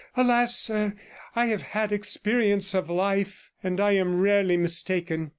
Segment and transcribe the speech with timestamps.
[0.17, 0.57] Alas!
[0.57, 0.95] sir,
[1.35, 5.29] I have had experience of life, and I am rarely mistaken.